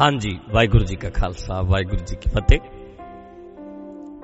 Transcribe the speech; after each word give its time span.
ਹਾਂਜੀ, 0.00 0.40
ਵਾਹਿਗੁਰੂ 0.50 0.84
ਜੀ 0.84 0.96
ਕਾ 0.96 1.08
ਖਾਲਸਾ, 1.10 1.62
ਵਾਹਿਗੁਰੂ 1.62 2.04
ਜੀ 2.04 2.16
ਕੀ 2.16 2.30
ਫਤਿਹ। 2.30 2.60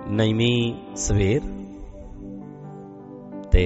ਨਈਵੀਂ 0.08 0.94
ਸਵੇਰ 0.97 1.41
ਤੇ 3.52 3.65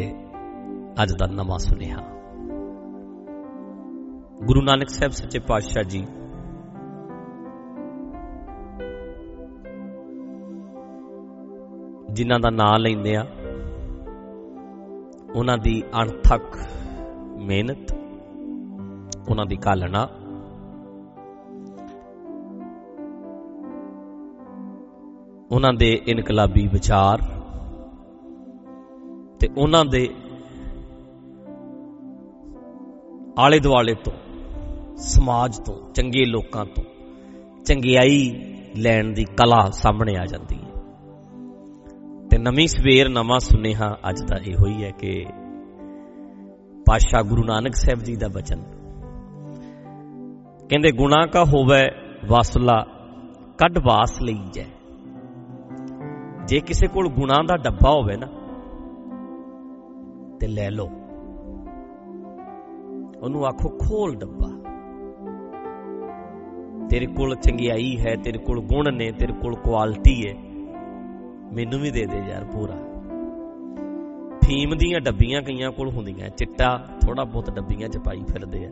ਅੱਜ 1.02 1.12
ਦਾ 1.12 1.26
ਨਵਾਂ 1.26 1.58
ਸੁਨੇਹਾ। 1.58 2.00
ਗੁਰੂ 4.42 4.62
ਨਾਨਕ 4.62 4.88
ਸਾਹਿਬ 4.88 5.12
ਸੱਚੇ 5.12 5.38
ਪਾਤਸ਼ਾਹ 5.38 5.82
ਜੀ 5.82 6.00
ਜਿਨ੍ਹਾਂ 12.12 12.40
ਦਾ 12.40 12.50
ਨਾਮ 12.50 12.76
ਲੈਂਦੇ 12.76 13.14
ਆ, 13.16 13.26
ਉਹਨਾਂ 15.34 15.58
ਦੀ 15.58 15.82
ਅਣਥੱਕ 16.02 16.58
ਮਿਹਨਤ, 17.38 17.94
ਉਹਨਾਂ 19.30 19.46
ਦੀ 19.46 19.56
ਕਾਲਣਾ 19.56 20.08
ਉਹਨਾਂ 25.52 25.72
ਦੇ 25.72 26.00
ਇਨਕਲਾਬੀ 26.06 26.68
ਵਿਚਾਰ 26.68 27.18
ਤੇ 29.40 29.48
ਉਹਨਾਂ 29.56 29.84
ਦੇ 29.84 30.08
ਆਲੇ 33.38 33.60
ਦੁਆਲੇ 33.60 33.94
ਤੋਂ, 33.94 34.12
ਸਮਾਜ 34.96 35.58
ਤੋਂ, 35.58 35.92
ਚੰਗੇ 35.92 36.24
ਲੋਕਾਂ 36.24 36.64
ਤੋਂ 36.64 36.84
ਚੰਗਿਆਈ 37.64 38.44
ਲੈਣ 38.76 39.12
ਦੀ 39.12 39.24
ਕਲਾ 39.24 39.70
ਸਾਹਮਣੇ 39.70 40.16
ਆ 40.16 40.26
ਜਾਂਦੀ 40.26 40.56
ਹੈ। 40.56 40.82
ਤੇ 42.30 42.38
ਨਵੀਂ 42.38 42.68
ਸਵੇਰ 42.68 43.08
ਨਵਾਂ 43.08 43.38
ਸੁਨੇਹਾ 43.38 43.96
ਅੱਜ 44.08 44.22
ਦਾ 44.22 44.36
ਇਹੋ 44.36 44.66
ਹੀ 44.66 44.84
ਹੈ 44.84 44.90
ਕਿ 44.90 45.26
ਪਾਤਸ਼ਾਹ 46.86 47.22
ਗੁਰੂ 47.22 47.44
ਨਾਨਕ 47.44 47.74
ਸਾਹਿਬ 47.74 47.98
ਜੀ 47.98 48.16
ਦਾ 48.16 48.28
ਬਚਨ। 48.28 48.62
ਕਹਿੰਦੇ, 50.68 50.92
ਗੁਨਾਹ 50.92 51.26
ਕਾ 51.26 51.44
ਹੋਵੇ 51.44 51.82
ਵਾਸਲਾ, 52.28 52.86
ਕੱਢ 53.58 53.78
ਵਾਸ 53.78 54.22
ਲਈ 54.22 54.38
ਜੈ। 54.52 54.66
ਜੇ 56.48 56.60
ਕਿਸੇ 56.60 56.86
ਕੋਲ 56.86 57.08
ਗੁਨਾਹ 57.08 57.44
ਦਾ 57.44 57.56
ਡੱਬਾ 57.56 57.90
ਹੋਵੇ 57.90 58.16
ਨਾ, 58.16 58.26
ਤੇ 60.40 60.46
ਲੈ 60.46 60.70
ਲਓ। 60.70 60.88
ਉਹਨੂੰ 63.22 63.46
ਆਖੋ, 63.46 63.68
ਖੋਲ 63.68 64.16
ਡੱਬਾ। 64.16 64.48
ਤੇਰੇ 66.90 67.06
ਕੋਲ 67.06 67.34
ਚੰਗਿਆਈ 67.36 67.96
ਹੈ, 68.00 68.14
ਤੇਰੇ 68.24 68.38
ਕੋਲ 68.38 68.60
ਗੁਣ 68.60 68.92
ਨੇ, 68.94 69.12
ਤੇਰੇ 69.12 69.32
ਕੋਲ 69.32 69.54
ਕੁਆਲਿਟੀ 69.54 70.28
ਹੈ 70.28 70.34
ਮੈਨੂੰ 71.52 71.80
ਵੀ 71.80 71.90
ਦੇ 71.90 72.06
ਦੇ 72.06 72.18
ਯਾਰ 72.30 72.44
ਪੂਰਾ। 72.44 72.76
ਫੀਮ 74.44 74.76
ਦੀਆਂ 74.76 75.00
ਡੱਬੀਆਂ 75.00 75.42
ਕਈਆਂ 75.42 75.70
ਕੋਲ 75.70 75.90
ਹੁੰਦੀਆਂ, 75.90 76.28
ਚਿੱਟਾ 76.28 76.76
ਥੋੜਾ 77.06 77.24
ਬਹੁਤ 77.24 77.50
ਡੱਬੀਆਂ 77.50 77.88
ਚ 77.88 77.98
ਪਾਈ 77.98 78.22
ਫਿਰਦੇ 78.32 78.64
ਆ। 78.66 78.70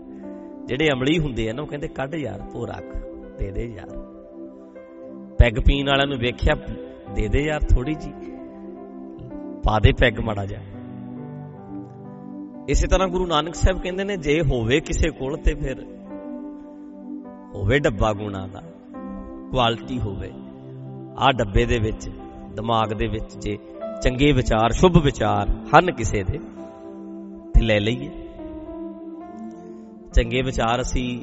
ਜਿਹੜੇ 0.67 0.89
ਅਮਲੀ 0.93 1.19
ਹੁੰਦੇ 1.19 1.51
ਆ 1.51 1.53
ਨਾ, 1.53 1.63
ਉਹ 1.63 1.67
ਕਹਿੰਦੇ, 1.67 1.89
ਕੱਢ 1.89 2.15
ਯਾਰ 2.15 2.43
ਪੂਰਾ 2.53 2.81
ਦੇ 3.39 3.51
ਦੇ 3.51 3.65
ਯਾਰ। 3.65 3.89
ਪੈਗ 5.39 5.61
ਪੀਣ 5.67 5.89
ਵਾਲਿਆਂ 5.89 6.07
ਨੂੰ 6.07 6.19
ਵੇਖਿਆ 6.19 6.55
ਦੇ 7.15 7.29
ਦੇ 7.29 7.43
ਯਾਰ 7.43 7.61
ਥੋੜੀ 7.61 7.95
ਜੀ। 7.95 8.13
ਪਾ 9.65 9.79
ਦੇ 9.79 9.93
ਪੈਗ 9.93 10.21
ਮੜਾ 10.21 10.47
ਜਾ 10.47 10.59
ਇਸੇ 12.69 12.87
ਤਰ੍ਹਾਂ 12.87 13.09
ਗੁਰੂ 13.09 13.27
ਨਾਨਕ 13.27 13.55
ਸਾਹਿਬ 13.55 13.81
ਕਹਿੰਦੇ 13.83 14.05
ਨੇ, 14.05 14.17
ਜੇ 14.17 14.41
ਹੋਵੇ 14.41 14.81
ਕਿਸੇ 14.81 15.11
ਕੋਲ 15.11 15.37
ਤੇ 15.37 15.55
ਫਿਰ 15.55 15.83
ਹੋਵੇ 17.55 17.79
ਡੱਬਾ 17.79 18.13
ਗੁਣਾ 18.13 18.47
ਦਾ 18.47 18.63
ਕੁਆਲਿਟੀ 19.51 20.01
ਹੋਵੇ। 20.01 20.31
ਆ 21.19 21.33
ਡੱਬੇ 21.33 21.65
ਦੇ 21.65 21.79
ਵਿੱਚ, 21.79 22.09
ਦਿਮਾਗ 22.57 22.93
ਦੇ 22.93 23.07
ਵਿੱਚ 23.07 23.37
ਜੇ 23.39 23.59
ਚੰਗੇ 24.03 24.33
ਵਿਚਾਰ, 24.33 24.71
ਸ਼ੁਭ 24.71 24.99
ਵਿਚਾਰ 25.05 25.51
ਹਨ 25.51 25.93
ਕਿਸੇ 25.93 26.23
ਦੇ, 26.23 26.39
ਤੇ 27.55 27.61
ਲੈ 27.61 27.81
ਲਈਏ। 27.81 28.11
ਚੰਗੇ 30.15 30.43
ਵਿਚਾਰ 30.43 30.81
ਅਸੀਂ 30.81 31.21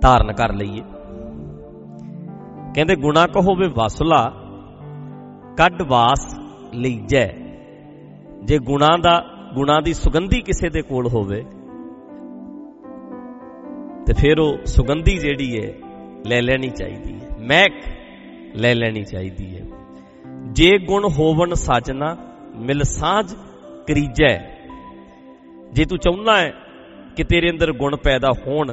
ਧਾਰਨ 0.00 0.32
ਕਰ 0.32 0.52
ਲਈਏ। 0.52 0.82
ਕਹਿੰਦੇ, 2.74 2.94
ਗੁਣਾ 2.96 3.26
ਕੋ 3.26 3.40
ਹੋਵੇ 3.40 3.66
ਵਸਲਾ, 3.68 4.22
ਕੱਢ 5.56 5.82
ਵਾਸ 5.82 6.22
ਲਈਜੈ 6.74 7.26
ਜੇ 8.44 8.58
ਗੁਣਾ 8.58 8.96
ਦਾ, 9.02 9.14
ਗੁਣਾ 9.54 9.80
ਦੀ 9.80 9.92
ਸੁਗੰਧੀ 9.94 10.40
ਕਿਸੇ 10.40 10.68
ਦੇ 10.68 10.82
ਕੋਲ 10.82 11.08
ਹੋਵੇ, 11.08 11.42
ਤੇ 14.06 14.12
ਫਿਰ 14.12 14.40
ਉਹ 14.40 14.64
ਸੁਗੰਧੀ 14.66 15.16
ਜਿਹੜੀ 15.18 15.50
ਹੈ 15.56 15.72
ਲੈ 16.26 16.40
ਲੈਣੀ 16.42 16.68
ਚਾਹੀਦੀ 16.70 17.14
ਹੈ 17.14 17.36
ਮਹਿਕ 17.40 17.72
ਲੈ 18.56 18.74
ਲੈਣੀ 18.74 19.02
ਚਾਹੀਦੀ 19.02 19.56
ਹੈ 19.56 19.62
ਜੇ 20.52 20.70
ਗੁਣ 20.78 21.04
ਹੋਵਨ 21.10 21.54
ਸਾਜਨਾ, 21.54 22.16
ਮਿਲ 22.56 22.82
ਸਾਜ 22.82 23.34
ਕਰੀਜੈ। 23.86 24.36
ਜੇ 25.72 25.84
ਤੂੰ 25.84 25.98
ਚਾਹੁੰਦਾ 25.98 26.36
ਹੈ 26.38 26.52
ਕਿ 27.16 27.24
ਤੇਰੇ 27.24 27.50
ਅੰਦਰ 27.50 27.72
ਗੁਣ 27.72 27.96
ਪੈਦਾ 27.96 28.30
ਹੋਣ, 28.38 28.72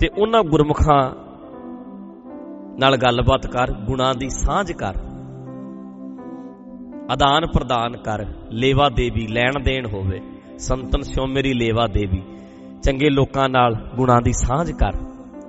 ਤੇ 0.00 0.08
ਉਹਨਾਂ 0.18 0.42
ਗੁਰਮੁਖਾਂ 0.42 1.02
ਨਾਲ 2.78 2.96
ਗੱਲਬਾਤ 2.96 3.46
ਕਰ, 3.46 3.72
ਗੁਣਾ 3.72 4.12
ਦੀ 4.12 4.28
ਸਾਂਝ 4.28 4.72
ਕਰ। 4.72 4.94
ਆਦਾਨ 7.10 7.46
ਪ੍ਰਦਾਨ 7.46 7.96
ਕਰ, 7.96 8.24
ਲੇਵਾ 8.50 8.88
ਦੇਵੀ 8.88 9.26
ਲੈਣ 9.26 9.60
ਦੇਣ 9.62 9.86
ਹੋਵੇ। 9.86 10.20
ਸੰਤਨ 10.58 11.00
ਸਿਓ 11.00 11.26
ਮੇਰੀ 11.26 11.52
ਲੇਵਾ 11.52 11.86
ਦੇਵੀ, 11.86 12.22
ਚੰਗੇ 12.82 13.10
ਲੋਕਾਂ 13.10 13.48
ਨਾਲ 13.48 13.74
ਗੁਣਾ 13.96 14.20
ਦੀ 14.20 14.32
ਸਾਂਝ 14.32 14.70
ਕਰ। 14.72 14.92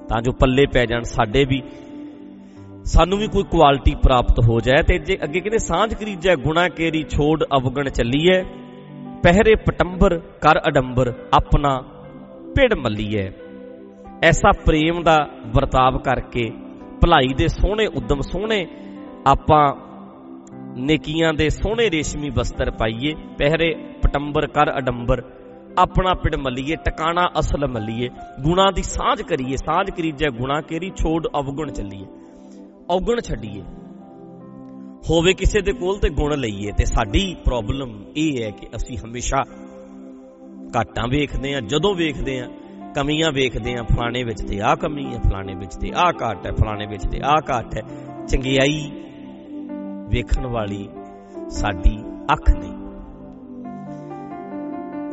ਤਾਂ 0.10 0.22
ਜੋ 0.22 0.32
ਪੱਲੇ 0.32 0.66
ਪੈ 0.66 0.86
ਜਾਣ 0.86 1.04
ਸਾਡੇ 1.04 1.46
ਵੀ। 1.46 1.62
ਸਾਨੂੰ 2.86 3.18
ਵੀ 3.18 3.28
ਕੋਈ 3.28 3.44
ਕੁਆਲਿਟੀ 3.44 3.96
ਪ੍ਰਾਪਤ 3.96 4.40
ਹੋ 4.50 4.60
ਜਾਏ 4.60 4.84
ਤੇ 4.84 4.98
ਜੇ 4.98 5.18
ਅੱਗੇ 5.24 5.40
ਕਹਿੰਦੇ 5.40 5.58
ਸਾਂਝ 5.58 5.94
ਕਰੀਜੈ 5.94 6.36
ਗੁਣਾ 6.36 6.68
ਕੇਰੀ 6.70 7.04
ਛੋੜ 7.10 7.44
ਅਵਗਣ 7.58 7.90
ਚੱਲੀਐ 7.90 8.42
ਪਹਿਰੇ 9.24 9.56
ਪਟੰਬਰ 9.56 10.18
ਕਰ 10.42 10.60
ਅਡੰਬਰ, 10.68 11.14
ਆਪਣਾ 11.34 11.82
ਭਿੜ 12.56 12.74
ਮੱਲੀਐ 12.74 13.30
ਐਸਾ 14.24 14.52
ਪ੍ਰੇਮ 14.66 15.02
ਦਾ 15.04 15.18
ਵਰਤਾਵ 15.56 15.98
ਕਰਕੇ 15.98 16.52
ਭਲਾਈ 17.04 17.28
ਦੇ 17.28 17.48
ਸੋਹਣੇ 17.48 17.88
ਉਦਮ 17.88 18.22
ਸੋਹਣੇ, 18.22 18.68
ਆਪਾਂ 19.28 19.76
ਨੇਕੀਆਂ 20.78 21.34
ਦੇ 21.34 21.50
ਸੋਹਣੇ 21.50 21.92
ਰੇਸ਼ਮੀ 21.92 22.30
ਵਸਤਰ 22.30 22.72
ਪਾਈਏ, 22.72 23.14
ਪਹਿਰੇ 23.38 23.76
ਪਟੰਬਰ 24.02 24.48
ਕਰ 24.48 24.78
ਅਡੰਬਰ, 24.78 25.24
ਆਪਣਾ 25.78 26.14
ਪਿੜ 26.14 26.36
ਮੱਲੀਏ, 26.36 26.76
ਟਿਕਾਣਾ 26.76 27.30
ਅਸਲ 27.40 27.68
ਮੱਲੀਏ, 27.68 28.10
ਗੁਣਾ 28.42 28.72
ਦੀ 28.72 28.84
ਸਾਂਝ 28.84 29.22
ਕਰੀਏ, 29.22 29.56
ਸਾਂਝ 29.56 29.90
ਕਰੀਜੈ 29.90 30.30
ਗੁਣਾ 30.30 30.62
ਕੇਰੀ, 30.62 30.92
ਛੋੜ 30.96 31.28
ਅਵਗੁਣ 31.28 31.72
ਚੱਲੀਏ 31.72 32.06
ਔਗਣ 32.90 33.22
ਛੱਡੀਏ। 33.22 33.62
ਹੋਵੇ 35.10 35.34
ਕਿਸੇ 35.34 35.62
ਦੇ 35.62 35.74
ਕੋਲ 35.74 35.98
ਤੇ 35.98 36.10
ਗੁਣ 36.10 36.38
ਲਈਏ, 36.38 36.72
ਤੇ 36.72 36.86
ਸਾਡੀ 36.86 37.36
ਪ੍ਰੋਬਲਮ 37.46 38.04
ਇਹ 38.18 38.44
ਹੈ 38.44 38.52
ਕਿ 38.52 38.68
ਅਸੀਂ 38.76 38.98
ਹਮੇਸ਼ਾ 38.98 39.44
ਘਾਟਾਂ 40.78 41.08
ਵੇਖਦੇ 41.08 41.56
ਆ 41.56 41.60
ਜਦੋਂ 41.60 41.96
ਵੇਖਦੇ 41.96 42.40
ਆ 42.40 42.48
ਕਮੀਆਂ 42.96 43.32
ਵੇਖਦੇ 43.32 43.76
ਆ 43.80 43.84
ਫਲਾਣੇ 43.84 44.24
ਵਿੱਚ 44.24 44.42
ਤੇ 44.42 44.60
ਆਹ 44.62 44.76
ਕਮੀ 44.76 45.06
ਹੈ, 45.06 45.20
ਫਲਾਣੇ 45.20 45.56
ਵਿੱਚ 45.56 45.76
ਤੇ 45.76 45.92
ਆਹ 45.96 46.12
ਘਾਟ 46.22 46.46
ਹੈ, 46.46 46.52
ਫਲਾਣੇ 46.52 46.86
ਵਿੱਚ 46.86 47.08
ਤੇ 47.08 47.20
ਆਹ 47.26 47.42
ਘਾਟ 47.50 47.78
ਹੈ। 47.78 47.82
ਚੰਗਿਆਈ 48.28 48.92
ਵੇਖਣ 50.10 50.48
ਵਾਲੀ 50.48 50.90
ਸਾਡੀ 51.50 51.98
ਅੱਖ 52.34 52.52
ਨਹੀਂ। 52.52 52.74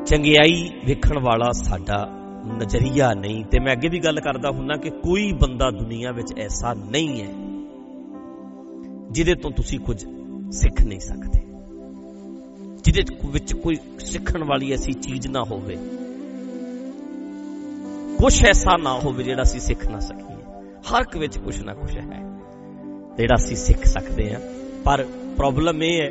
ਚੰਗਿਆਈ 0.05 0.71
ਵੇਖਣ 0.85 1.19
ਵਾਲਾ 1.19 1.53
ਸਾਡਾ 1.53 2.09
ਨਜ਼ਰੀਆ 2.57 3.15
ਨਹੀਂ। 3.15 3.45
ਤੇ 3.45 3.61
ਮੈਂ 3.61 3.73
ਅੱਗੇ 3.73 3.89
ਵੀ 3.89 3.99
ਗੱਲ 3.99 4.21
ਕਰਦਾ 4.21 4.51
ਹੁੰਨਾ 4.51 4.77
ਕਿ 4.77 4.91
ਕੋਈ 4.91 5.33
ਬੰਦਾ 5.33 5.71
ਦੁਨੀਆ 5.71 6.13
ਵਿੱਚ 6.13 6.39
ਐਸਾ 6.39 6.75
ਨਹੀਂ 6.75 7.23
ਹੈ 7.23 7.33
ਜਿਹਦੇ 9.11 9.35
ਤੋਂ 9.35 9.51
ਤੁਸੀਂ 9.51 9.79
ਕੁਝ 9.79 10.07
ਸਿੱਖ 10.51 10.83
ਨਹੀਂ 10.83 11.01
ਸਕਦੇ। 11.01 11.41
ਜਿਹਦੇ 12.85 13.17
ਵਿੱਚ 13.31 13.55
ਕੋਈ 13.55 13.75
ਸਿੱਖਣ 13.99 14.45
ਵਾਲੀ 14.45 14.73
ਐਸੀ 14.73 14.93
ਚੀਜ਼ 14.93 15.29
ਨਾ 15.29 15.43
ਹੋਵੇ। 15.43 15.77
ਕੁਛ 18.21 18.43
ਐਸਾ 18.45 18.77
ਨਾ 18.77 18.93
ਹੋਵੇ 18.95 19.25
ਜਿਹੜਾ 19.25 19.43
ਅਸੀਂ 19.43 19.61
ਸਿੱਖ 19.61 19.87
ਨਾ 19.89 19.99
ਸਕੀਏ। 20.01 20.37
ਹਰ 20.89 21.01
ਇੱਕ 21.01 21.17
ਵਿੱਚ 21.17 21.39
ਕੁਛ 21.39 21.61
ਨਾ 21.63 21.75
ਕੁਛ 21.75 21.97
ਹੈ, 21.97 22.19
ਜਿਹੜਾ 23.17 23.35
ਅਸੀਂ 23.35 23.57
ਸਿੱਖ 23.57 23.85
ਸਕਦੇ 23.85 24.33
ਹਾਂ। 24.33 24.41
ਪਰ 24.85 25.05
ਪ੍ਰੋਬਲਮ 25.37 25.83
ਇਹ 25.83 26.01
ਹੈ 26.03 26.09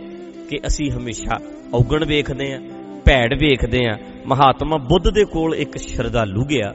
ਕਿ 0.49 0.59
ਅਸੀਂ 0.67 0.89
ਹਮੇਸ਼ਾ 0.91 1.37
ਔਗਣ 1.73 2.05
ਵੇਖਦੇ 2.05 2.51
ਹਾਂ, 2.53 2.59
ਭੈੜ 3.05 3.33
ਵੇਖਦੇ 3.39 3.85
ਹਾਂ। 3.87 3.97
ਮਹਾਤਮਾ 4.27 4.77
ਬੁੱਧ 4.77 5.09
ਦੇ 5.09 5.25
ਕੋਲ 5.25 5.55
ਇੱਕ 5.55 5.77
ਸ਼ਰਧਾਲੂ 5.77 6.45
ਗਿਆ। 6.45 6.73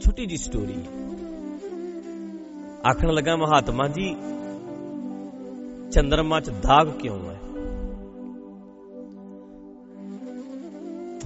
ਛੋਟੀ 0.00 0.26
ਜੀ 0.26 0.36
ਸਟੋਰੀ 0.36 0.78
ਆਖਣ 2.90 3.12
ਲੱਗਾ, 3.12 3.36
ਮਹਾਤਮਾ 3.36 3.88
ਜੀ, 3.88 4.14
ਚੰਦਰਮਾ 5.92 6.40
'ਚ 6.40 6.50
ਦਾਗ 6.62 6.88
ਕਿਉਂ 6.92 7.18
ਹੈ? 7.30 7.38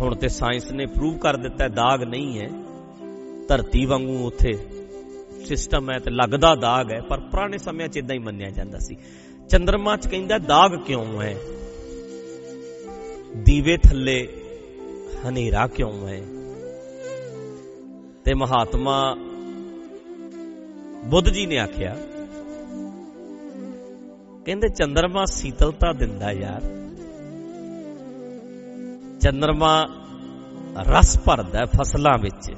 ਹੁਣ 0.00 0.14
ਤੇ 0.14 0.28
ਸਾਇੰਸ 0.28 0.70
ਨੇ 0.72 0.86
ਪ੍ਰੂਵ 0.86 1.18
ਕਰ 1.18 1.36
ਦਿੱਤਾ 1.36 1.68
ਦਾਗ 1.68 2.02
ਨਹੀਂ 2.02 2.40
ਹੈ। 2.40 2.48
ਧਰਤੀ 3.48 3.84
ਵਾਂਗੂ 3.86 4.26
ਉੱਥੇ 4.26 4.52
ਸਿਸਟਮ 5.46 5.90
ਹੈ 5.90 5.98
ਤੇ 5.98 6.10
ਲੱਗਦਾ 6.10 6.54
ਦਾਗ 6.54 6.92
ਹੈ, 6.92 7.00
ਪਰ 7.00 7.20
ਪੁਰਾਣੇ 7.20 7.58
ਸਮਿਆਂ 7.58 7.88
'ਚ 7.88 7.96
ਇਦਾਂ 7.96 8.14
ਹੀ 8.14 8.20
ਮੰਨਿਆ 8.20 8.50
ਜਾਂਦਾ 8.50 8.78
ਸੀ। 8.78 8.96
ਚੰਦਰਮਾ 9.48 9.96
'ਚ 9.96 10.08
ਕਹਿੰਦਾ, 10.08 10.38
ਦਾਗ 10.38 10.70
ਕਿਉਂ 10.86 11.22
ਹੈ? 11.22 11.36
ਦੀਵੇ 13.36 13.76
ਥੱਲੇ 13.76 14.28
ਹਨੇਰਾ 15.28 15.66
ਕਿਉਂ 15.66 16.08
ਹੈ? 16.08 16.22
ਤੇ 18.24 18.34
ਮਹਾਤਮਾ 18.34 19.16
ਬੁੱਧ 21.04 21.28
ਜੀ 21.28 21.46
ਨੇ 21.46 21.58
ਆਖਿਆ, 21.58 21.96
ਕਹਿੰਦੇ, 24.46 24.68
ਚੰਦਰਮਾ 24.68 25.24
ਸੀਤਲਤਾ 25.24 25.92
ਦਿੰਦਾ 25.92 26.32
ਯਾਰ। 26.32 26.83
ਚੰਦਰਮਾ 29.24 29.86
ਰਸ 30.80 31.20
ਭਰਦਾ 31.24 31.64
ਫਸਲਾਂ 31.64 32.18
ਵਿੱਚ। 32.18 32.52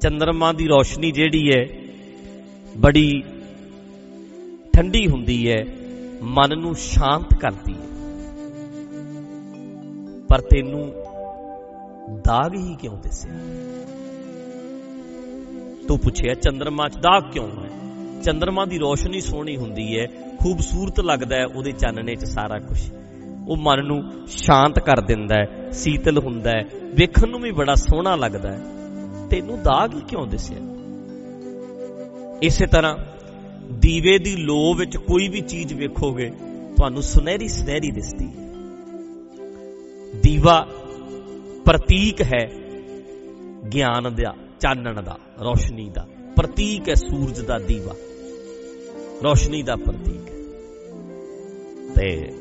ਚੰਦਰਮਾ 0.00 0.52
ਦੀ 0.52 0.66
ਰੋਸ਼ਨੀ 0.66 1.10
ਜਿਹੜੀ 1.10 1.50
ਹੈ, 1.50 1.66
ਬੜੀ 2.76 3.22
ਠੰਡੀ 4.72 5.06
ਹੁੰਦੀ 5.06 5.52
ਹੈ, 5.52 5.64
ਮਨ 6.22 6.58
ਨੂੰ 6.58 6.74
ਸ਼ਾਂਤ 6.74 7.34
ਕਰਦੀ 7.34 7.72
ਹੈ। 7.72 7.86
ਪਰ 10.28 10.40
ਤੈਨੂੰ 10.40 10.92
ਦਾਗ 12.24 12.54
ਹੀ 12.54 12.76
ਕਿਉਂ 12.76 12.98
ਦਿਸਿਆ? 12.98 13.32
ਤੂੰ 15.88 15.98
ਪੁੱਛਿਆ, 15.98 16.34
ਚੰਦਰਮਾ 16.34 16.88
'ਚ 16.88 16.96
ਦਾਗ 16.96 17.22
ਕਿਉਂ 17.32 17.48
ਹੈ? 17.48 17.70
ਚੰਦਰਮਾ 18.22 18.64
ਦੀ 18.64 18.78
ਰੋਸ਼ਨੀ 18.78 19.20
ਸੋਹਣੀ 19.20 19.56
ਹੁੰਦੀ 19.56 19.98
ਹੈ, 19.98 20.06
ਖੂਬਸੂਰਤ 20.42 21.00
ਲੱਗਦਾ 21.00 21.36
ਹੈ, 21.36 21.46
ਉਹਦੇ 21.46 21.72
ਚਾਨਣੇ 21.72 22.14
'ਚ 22.14 22.24
ਸਾਰਾ 22.24 22.58
ਕੁਝ 22.58 22.92
ਉਹ 23.48 23.56
ਮਨ 23.56 23.84
ਨੂੰ 23.84 24.02
ਸ਼ਾਂਤ 24.26 24.78
ਕਰ 24.78 25.00
ਦਿੰਦਾ 25.00 25.34
ਹੈ, 25.34 25.70
ਸੀਤਲ 25.70 26.18
ਹੁੰਦਾ 26.18 26.50
ਹੈ, 26.50 26.64
ਵੇਖਣ 26.94 27.28
ਨੂੰ 27.28 27.40
ਵੀ 27.40 27.50
ਬੜਾ 27.50 27.74
ਸੋਹਣਾ 27.74 28.16
ਲੱਗਦਾ 28.16 28.52
ਹੈ। 28.52 28.60
ਤੈਨੂੰ 29.30 29.62
ਦਾਗ 29.62 29.94
ਹੀ 29.94 30.00
ਕਿਉਂ 30.00 30.26
ਦਿਸਿਆ? 30.26 30.58
ਇਸੇ 32.42 32.66
ਤਰ੍ਹਾਂ 32.66 32.96
ਦੀਵੇ 33.72 34.18
ਦੀ 34.18 34.36
ਲੋ 34.36 34.74
ਵਿੱਚ 34.74 34.96
ਕੋਈ 34.96 35.28
ਵੀ 35.28 35.40
ਚੀਜ਼ 35.40 35.74
ਵੇਖੋਗੇ, 35.74 36.30
ਤੁਹਾਨੂੰ 36.76 37.02
ਸੁਨਹਿਰੀ 37.02 37.48
ਸੁਨਹਿਰੀ 37.48 37.90
ਦਿਸਦੀ 37.90 38.26
ਹੈ। 38.26 38.48
ਦੀਵਾ 40.20 40.68
ਪ੍ਰਤੀਕ 41.64 42.22
ਹੈ 42.22 42.50
ਗਿਆਨ 43.72 44.14
ਦਾ, 44.14 44.34
ਚਾਨਣ 44.60 45.02
ਦਾ, 45.02 45.18
ਰੋਸ਼ਨੀ 45.40 45.90
ਦਾ। 45.90 46.06
ਪ੍ਰਤੀਕ 46.36 46.88
ਹੈ 46.88 46.94
ਸੂਰਜ 46.94 47.40
ਦਾ 47.40 47.58
ਦੀਵਾ। 47.58 47.94
ਰੋਸ਼ਨੀ 49.24 49.62
ਦਾ 49.62 49.76
ਪ੍ਰਤੀਕ 49.76 50.28
ਹੈ। 50.28 50.34
ਤੇ 51.94 52.32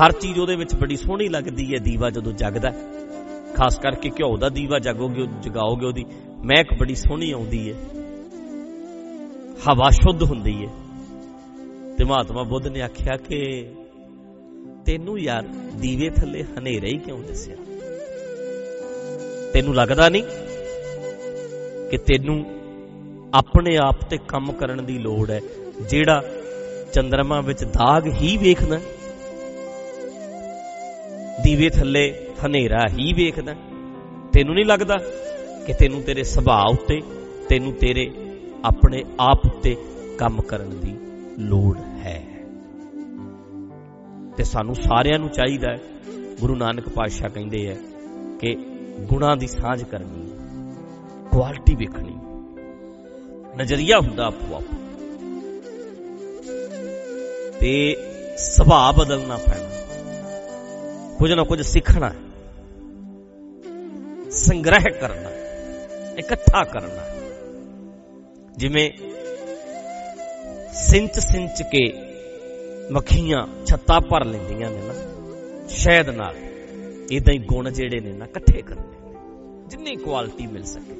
ਹਰ 0.00 0.12
ਚੀਜ਼ 0.12 0.38
ਉਹਦੇ 0.38 0.56
ਵਿੱਚ 0.56 0.74
ਬੜੀ 0.74 0.96
ਸੋਹਣੀ 0.96 1.28
ਲੱਗਦੀ 1.28 1.74
ਹੈ, 1.74 1.78
ਦੀਵਾ 1.78 2.10
ਜਦੋਂ 2.10 2.32
ਜਗਦਾ 2.32 2.70
ਖਾਸ 3.54 3.78
ਕਰਕੇ 3.78 4.10
ਘਿਓ 4.10 4.36
ਦਾ 4.36 4.48
ਦੀਵਾ 4.48 4.78
ਜਗੋਗੇ 4.78 5.26
ਜਗਾਓਗੇ 5.42 5.86
ਉਹਦੀ, 5.86 6.04
ਮਹਿਕ 6.44 6.66
ਬੜੀ 6.80 6.94
ਸੋਹਣੀ 6.94 7.30
ਆਉਂਦੀ 7.30 7.72
ਹੈ। 7.72 7.78
ਹਵਾ 9.68 9.90
ਸ਼ੁੱਧ 9.90 10.22
ਹੁੰਦੀ 10.22 10.66
ਹੈ। 10.66 10.72
ਤੇ 11.98 12.04
ਮਹਾਤਮਾ 12.04 12.42
ਬੁੱਧ 12.42 12.66
ਨੇ 12.66 12.82
ਆਖਿਆ 12.82 13.16
ਕਿ 13.16 13.68
ਤੈਨੂੰ 14.86 15.18
ਯਾਰ 15.20 15.42
ਦੀਵੇ 15.80 16.10
ਥੱਲੇ 16.10 16.44
ਹਨੇਰਾ 16.58 16.86
ਹੀ 16.86 16.98
ਕਿਉਂ 16.98 17.18
ਦਿਸਿਆ? 17.18 17.56
ਤੈਨੂੰ 19.52 19.74
ਲੱਗਦਾ 19.74 20.08
ਨਹੀਂ 20.08 20.22
ਕਿ 21.90 21.98
ਤੈਨੂੰ 21.98 22.44
ਆਪਣੇ 23.34 23.76
ਆਪ 23.76 24.04
ਤੇ 24.10 24.18
ਕੰਮ 24.28 24.52
ਕਰਨ 24.52 24.84
ਦੀ 24.84 24.98
ਲੋੜ 24.98 25.30
ਹੈ, 25.30 25.40
ਜਿਹੜਾ 25.90 26.22
ਚੰਦਰਮਾ 26.92 27.40
ਵਿੱਚ 27.40 27.64
ਦਾਗ 27.64 28.06
ਹੀ 28.06 28.36
ਵੇਖਦਾ 28.36 28.80
ਦੀਵੇ 31.42 31.70
ਥੱਲੇ 31.70 32.26
ਹਨੇਰਾ 32.46 32.80
ਹੀ 32.88 33.12
ਵੇਖਦਾ। 33.12 33.52
ਤੈਨੂੰ 34.32 34.54
ਨਹੀਂ 34.54 34.64
ਲੱਗਦਾ 34.64 34.94
ਕਿ 35.66 35.72
ਤੈਨੂੰ 35.72 36.02
ਤੇਰੇ 36.02 36.22
ਸੁਭਾਅ 36.22 36.72
ਉੱਤੇ, 36.72 37.00
ਤੈਨੂੰ 37.48 37.72
ਤੇਰੇ 37.72 38.10
ਆਪਣੇ 38.64 39.04
ਆਪ 39.20 39.46
ਉੱਤੇ 39.46 39.76
ਕੰਮ 40.18 40.42
ਕਰਨ 40.42 40.80
ਦੀ 40.80 40.96
ਲੋੜ 41.38 41.78
ਹੈ? 41.78 42.22
ਤੇ 44.36 44.44
ਸਾਨੂੰ 44.44 44.74
ਸਾਰਿਆਂ 44.74 45.18
ਨੂੰ 45.18 45.28
ਚਾਹੀਦਾ 45.28 45.72
ਹੈ, 45.72 45.78
ਗੁਰੂ 46.40 46.54
ਨਾਨਕ 46.54 46.88
ਪਾਤਸ਼ਾਹ 46.88 47.28
ਕਹਿੰਦੇ 47.28 47.70
ਆ 47.70 47.76
ਕਿ 48.40 48.56
ਗੁਣਾਂ 49.00 49.36
ਦੀ 49.36 49.46
ਸਾਂਝ 49.46 49.84
ਕਰਨੀ 49.84 50.30
ਕੁਆਲਿਟੀ 51.30 51.74
ਵੇਖਣੀ, 51.74 52.18
ਨਜ਼ਰੀਆ 53.58 53.98
ਹੁੰਦਾ 53.98 54.26
ਆਪੋ 54.26 54.54
ਆਪ। 54.54 54.64
ਤੇ 57.60 57.96
ਸੁਭਾਅ 58.38 58.92
ਬਦਲਣਾ 58.92 59.36
ਪੈਣਾ। 59.36 59.75
ਕੁਝ 61.18 61.32
ਨਾ 61.32 61.42
ਕੁਝ 61.42 61.62
ਸਿੱਖਣਾ 61.62 62.12
ਸੰਗ੍ਰਹਿ 64.30 64.90
ਕਰਨਾ 65.00 65.30
ਇਕੱਠਾ 66.18 66.64
ਕਰਨਾ 66.64 67.02
ਜਿਵੇਂ 68.56 68.90
ਸਿੰਚ 70.72 71.18
ਸਿੰਚ 71.18 71.62
ਕੇ 71.62 71.92
ਮੱਖੀਆਂ 72.90 73.46
ਛੱਤਾ 73.66 74.00
ਭਰ 74.00 74.24
ਲੈਂਦੀਆਂ 74.24 74.70
ਨੇ 74.70 74.80
ਨਾ, 74.82 74.94
ਸ਼ਹਿਦ 75.68 76.08
ਨਾਲ। 76.08 76.36
ਇਦਾਂ 77.10 77.34
ਹੀ 77.34 77.38
ਗੁਣ 77.38 77.70
ਜਿਹੜੇ 77.70 78.00
ਨੇ 78.00 78.12
ਨਾ, 78.12 78.24
ਇਕੱਠੇ 78.24 78.62
ਕਰਨੇ 78.62 79.14
ਜਿੰਨੀ 79.68 79.96
ਕੁਆਲਿਟੀ 79.96 80.46
ਮਿਲ 80.46 80.64
ਸਕੇ। 80.64 80.94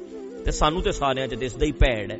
ਤੇ 0.45 0.51
ਸਾਨੂੰ 0.51 0.81
ਤੇ 0.81 0.91
ਸਾਰਿਆਂ 0.91 1.27
'ਚ 1.27 1.35
ਦਿਸਦਾ 1.35 1.65
ਹੀ 1.65 1.71
ਭੈੜ 1.71 2.11
ਹੈ। 2.11 2.19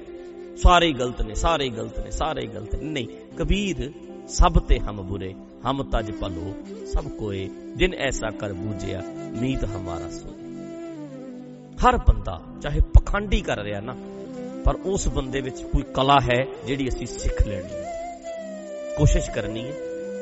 ਸਾਰੇ 0.57 0.87
ਹੀ 0.87 0.93
ਗਲਤ 0.93 1.21
ਨੇ, 1.21 1.35
ਸਾਰੇ 1.35 1.65
ਹੀ 1.65 1.69
ਗਲਤ 1.69 1.99
ਨੇ, 1.99 2.11
ਸਾਰੇ 2.11 2.41
ਹੀ 2.41 2.47
ਗਲਤ 2.47 2.75
ਨੇ। 2.75 2.91
ਨਹੀਂ, 2.91 3.07
ਕਬੀਰ 3.37 3.91
ਸਭ 4.27 4.59
ਤੇ 4.67 4.79
ਹਮ 4.79 5.07
ਬੁਰੇ। 5.07 5.33
ਹਮ 5.65 5.83
ਤਜ 5.83 6.11
ਭਲੋ 6.11 6.53
ਸਭ 6.85 7.07
ਕੋਏ, 7.09 7.49
ਜਿਨ 7.75 7.93
ਐਸਾ 7.93 8.29
ਕਰ 8.31 8.53
ਬੂਝਿਆ 8.53 9.01
ਮੀਤ 9.41 9.65
ਹਮਾਰਾ 9.65 10.09
ਸੋਏ 10.09 10.33
ਹਰ 11.77 11.97
ਬੰਦਾ, 11.97 12.41
ਚਾਹੇ 12.61 12.79
ਪਖੰਡੀ 12.79 13.41
ਕਰ 13.41 13.59
ਰਿਹਾ 13.63 13.79
ਨਾ, 13.79 13.95
ਪਰ 14.65 14.75
ਉਸ 14.85 15.07
ਬੰਦੇ 15.07 15.41
ਵਿੱਚ 15.41 15.63
ਕੋਈ 15.63 15.83
ਕਲਾ 15.93 16.17
ਹੈ 16.21 16.45
ਜਿਹੜੀ 16.67 16.87
ਅਸੀਂ 16.87 17.07
ਸਿੱਖ 17.07 17.47
ਲੈਣੀ 17.47 17.73
ਹੈ। 17.73 17.93
ਕੋਸ਼ਿਸ਼ 18.97 19.31
ਕਰਨੀ 19.31 19.65
ਹੈ, 19.65 19.73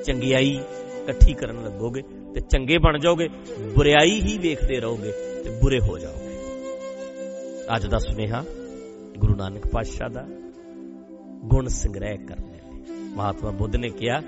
ਚੰਗਿਆਈ 0.05 0.59
ਇਕੱਠੀ 1.03 1.33
ਕਰਨ 1.33 1.63
ਲੱਗੋਗੇ 1.63 2.01
ਤੇ 2.33 2.41
ਚੰਗੇ 2.41 2.77
ਬਣ 2.77 2.99
ਜਾਓਗੇ, 2.99 3.27
ਬੁਰਾਈ 3.75 4.21
ਹੀ 4.21 4.37
ਵੇਖਦੇ 4.37 4.79
ਰਹੋਗੇ 4.79 5.11
ਤੇ 5.43 5.59
ਬੁਰੇ 5.61 5.79
ਹੋ 5.79 5.97
ਜਾਓਗੇ। 5.97 6.35
ਅੱਜ 7.75 7.85
ਦਾ 7.85 7.97
ਸੁਨੇਹਾ 7.97 8.43
ਗੁਰੂ 9.17 9.35
ਨਾਨਕ 9.35 9.67
ਪਾਤਸ਼ਾਹ 9.67 10.09
ਦਾ 10.09 10.25
ਗੁਣ 11.45 11.67
ਸੰਗ੍ਰਹਿ 11.67 12.17
ਕਰਨੇ 12.17 12.59
ਮਹਾਤਮਾ 13.15 13.51
ਬੁੱਧ 13.51 13.75
ਨੇ 13.75 13.89
ਕਿਹਾ 13.89 14.21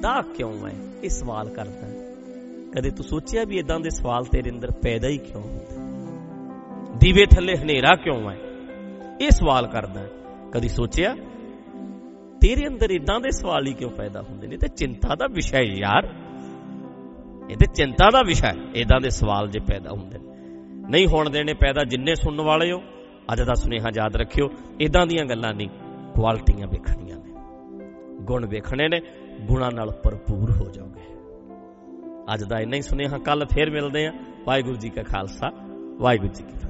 ਦਾ 0.00 0.22
ਕਿਉਂ 0.36 0.68
ਹੈ 0.68 0.74
ਇਹ 1.04 1.08
ਸਵਾਲ 1.08 1.48
ਕਰਦਾ 1.48 1.88
ਕਦੇ 2.74 2.90
ਤੂੰ 2.90 3.04
ਸੋਚਿਆ 3.04 3.44
ਵੀ 3.44 3.58
ਇਦਾਂ 3.58 3.80
ਦੇ 3.80 3.90
ਸਵਾਲ 3.90 4.24
ਤੇਰੇ 4.24 4.50
ਅੰਦਰ 4.50 4.70
ਪੈਦਾ 4.70 5.08
ਹੀ 5.08 5.18
ਕਿਉਂ 5.18 5.42
ਹੁੰਦੇ? 5.42 5.90
ਦੀਵੇ 6.98 7.26
ਥੱਲੇ 7.26 7.56
ਹਨੇਰਾ 7.56 7.96
ਕਿਉਂ 7.96 8.30
ਹੈ? 8.30 8.36
ਇਹ 9.20 9.30
ਸਵਾਲ 9.30 9.66
ਕਰਦਾ 9.66 10.06
ਕਦੀ 10.52 10.68
ਸੋਚਿਆ? 10.68 11.14
ਤੇਰੇ 12.40 12.66
ਅੰਦਰ 12.68 12.90
ਇਦਾਂ 12.90 13.20
ਦੇ 13.20 13.30
ਸਵਾਲ 13.30 13.66
ਹੀ 13.66 13.72
ਕਿਉਂ 13.72 13.90
ਪੈਦਾ 13.90 14.22
ਹੁੰਦੇ 14.22 14.46
ਨੇ? 14.46 14.56
ਤੇ 14.56 14.68
ਚਿੰਤਾ 14.68 15.14
ਦਾ 15.14 15.26
ਵਿਸ਼ਾ 15.26 15.58
ਹੈ 15.58 15.62
ਯਾਰ। 15.62 16.08
ਇਹ 17.50 17.56
ਤੇ 17.56 17.66
ਚਿੰਤਾ 17.74 18.10
ਦਾ 18.12 18.22
ਵਿਸ਼ਾ 18.22 18.48
ਹੈ। 18.48 18.56
ਇਦਾਂ 18.74 19.00
ਦੇ 19.00 19.10
ਸਵਾਲ 19.10 19.48
ਜੇ 19.48 19.60
ਪੈਦਾ 19.60 19.90
ਹੁੰਦੇ 19.90 20.18
ਨੇ। 20.18 20.30
ਨਹੀਂ 20.90 21.06
ਹੋਣ 21.06 21.30
ਦੇਣੇ 21.30 21.54
ਪੈਦਾ 21.54 21.84
ਜਿੰਨੇ 21.84 22.14
ਸੁਣਨ 22.14 22.40
ਵਾਲੇ 22.40 22.72
ਹੋ, 22.72 22.82
ਅੱਜ 23.32 23.42
ਦਾ 23.42 23.54
ਸੁਨੇਹਾ 23.54 23.86
ਯਾਦ 23.96 24.16
ਰੱਖਿਓ 24.16 24.50
ਇਦਾਂ 24.80 25.06
ਦੀਆਂ 25.06 25.26
ਗੱਲਾਂ 25.26 25.54
ਨਹੀਂ। 25.54 25.68
ਕੁਆਲਿਟੀਆਂ 26.14 26.66
ਵੇਖਣੀਆਂ 26.66 27.16
ਨੇ। 27.16 27.34
ਗੁਣ 28.20 28.46
ਵੇਖਣੇ 28.46 28.88
ਨੇ। 28.88 29.00
ਗੁਣਾਂ 29.40 29.70
ਨਾਲ 29.72 29.90
ਭਰਪੂਰ 29.90 30.50
ਹੋ 30.50 30.70
ਜਾਓਗੇ। 30.70 31.08
ਅੱਜ 32.34 32.44
ਦਾ 32.44 32.60
ਇੰਨਾ 32.60 32.76
ਹੀ 32.76 32.82
ਸੁਨੇਹਾ 32.82 33.18
ਕੱਲ 33.18 33.44
ਫੇਰ 33.44 33.70
ਮਿਲਦੇ 33.70 34.06
ਆ 34.06 34.12
ਵਾਹਿਗੁਰੂ 34.46 34.76
ਜੀ 34.76 34.90
ਕਾ 34.90 35.02
ਖਾਲਸਾ, 35.02 35.52
ਵਾਹਿਗੁਰੂ 35.98 36.32
ਜੀ 36.32 36.42
ਕੀ 36.42 36.54
ਫਤਿਹ। 36.54 36.69